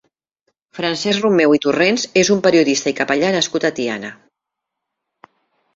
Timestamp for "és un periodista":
2.23-2.95